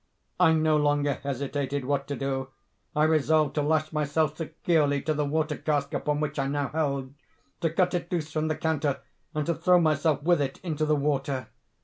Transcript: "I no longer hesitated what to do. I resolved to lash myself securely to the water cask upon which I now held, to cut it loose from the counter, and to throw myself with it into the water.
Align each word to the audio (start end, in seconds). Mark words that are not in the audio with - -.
"I 0.39 0.53
no 0.53 0.77
longer 0.77 1.19
hesitated 1.21 1.85
what 1.85 2.07
to 2.07 2.15
do. 2.15 2.47
I 2.95 3.03
resolved 3.03 3.53
to 3.53 3.61
lash 3.61 3.93
myself 3.93 4.35
securely 4.35 4.99
to 5.03 5.13
the 5.13 5.25
water 5.25 5.55
cask 5.55 5.93
upon 5.93 6.19
which 6.19 6.39
I 6.39 6.47
now 6.47 6.69
held, 6.69 7.13
to 7.59 7.69
cut 7.69 7.93
it 7.93 8.11
loose 8.11 8.31
from 8.31 8.47
the 8.47 8.57
counter, 8.57 9.01
and 9.35 9.45
to 9.45 9.53
throw 9.53 9.79
myself 9.79 10.23
with 10.23 10.41
it 10.41 10.59
into 10.63 10.87
the 10.87 10.95
water. 10.95 11.49